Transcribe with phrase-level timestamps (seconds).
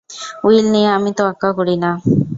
[0.45, 1.91] Will নিয়ে আমি তোয়াক্কা করি না।